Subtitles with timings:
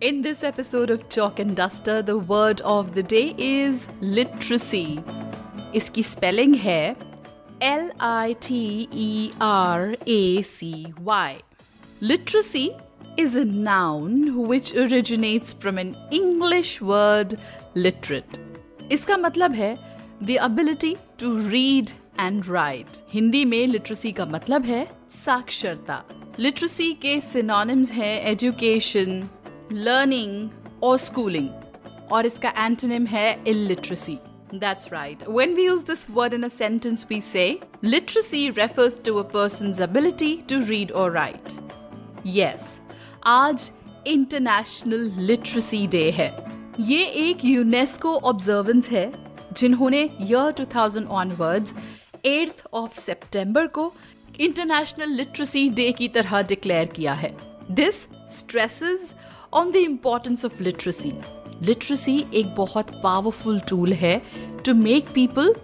[0.00, 5.02] In this episode of Chalk and Duster, the word of the day is literacy.
[5.74, 6.96] इसकी spelling है
[7.62, 11.38] L I T E R A C Y.
[12.02, 12.76] Literacy
[13.16, 17.38] is a noun which originates from an English word
[17.74, 18.38] literate.
[18.92, 19.76] इसका मतलब है
[20.22, 22.98] the ability to read and write.
[23.08, 24.86] Hindi में literacy का मतलब है
[25.24, 26.02] साक्षरता
[26.40, 29.28] लिटरेसी के सिनोनिम्स हैं एजुकेशन
[29.72, 31.48] लर्निंग और स्कूलिंग
[32.12, 34.18] और इसका एंटोनिम है illiteracy.
[34.54, 35.22] That's right.
[35.28, 39.80] When we use this word in a sentence, we say literacy refers to a person's
[39.80, 41.58] ability to read or write.
[42.24, 42.60] Yes,
[43.26, 43.70] आज
[44.06, 46.28] इंटरनेशनल लिटरेसी डे है
[46.80, 49.12] ये एक UNESCO observance है
[49.52, 51.74] जिन्होंने year 2000 onwards
[52.24, 53.92] 8th of सितंबर को
[54.40, 57.34] international literacy day की तरह declare किया है।
[57.70, 58.00] This
[58.38, 59.14] stresses
[59.52, 61.12] on the importance of literacy
[61.62, 64.20] literacy एक बहुत पावरफुल टूल है
[64.64, 65.54] to make people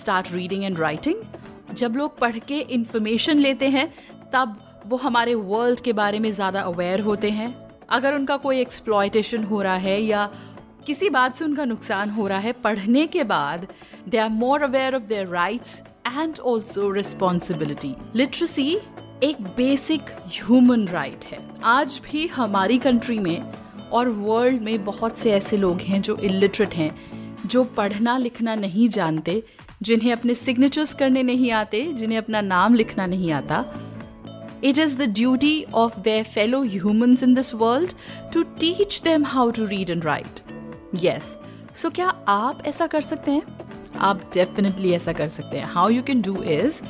[0.00, 3.86] start reading and writing जब लोग पढ़ के इंफॉर्मेशन लेते हैं,
[4.34, 7.54] तब वो हमारे वर्ल्ड के बारे में ज़्यादा अवेयर होते हैं।
[7.90, 10.28] अगर उनका कोई एक्सप्लॉयटेशन हो रहा है या
[10.86, 13.66] किसी बात से उनका नुकसान हो रहा है, पढ़ने के बाद
[14.08, 15.80] they are more aware of their rights
[16.18, 18.78] and also responsibility literacy
[19.22, 23.52] एक बेसिक ह्यूमन राइट है आज भी हमारी कंट्री में
[23.92, 26.92] और वर्ल्ड में बहुत से ऐसे लोग हैं जो इलिटरेट हैं,
[27.46, 29.42] जो पढ़ना लिखना नहीं जानते,
[29.82, 33.64] जिन्हें अपने सिग्नेचर्स करने नहीं आते, जिन्हें अपना नाम लिखना नहीं आता
[34.64, 37.94] It is the duty of their fellow humans in this world
[38.30, 40.42] to teach them how to read and write.
[41.04, 41.22] Yes.
[41.82, 43.61] So क्या आप ऐसा कर सकते हैं
[44.02, 46.82] आप डेफिनेटली ऐसा कर सकते हैं। How you can do is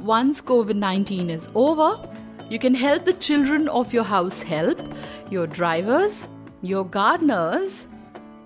[0.00, 4.92] once Covid nineteen is over you can help the children of your house help
[5.32, 6.26] your drivers
[6.64, 7.84] your gardeners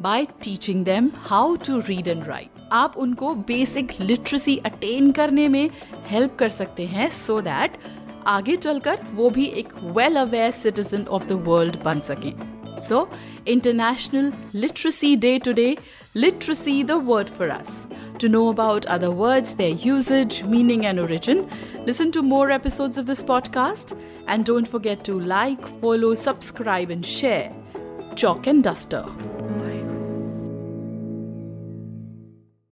[0.02, 5.70] by teaching them how to read and write आप उनको basic literacy attain करने में
[6.06, 7.78] help कर सकते हैं so that
[8.26, 12.32] आगे चलकर वो भी एक well aware citizen of the world बन सके।
[12.82, 13.08] So
[13.48, 15.76] international literacy day today
[16.16, 17.86] literacy the word for us
[18.24, 21.46] to know about other words their usage meaning and origin
[21.84, 23.94] listen to more episodes of this podcast.
[24.26, 27.52] And don't forget to like follow subscribe and share.
[28.16, 29.04] Chalk and duster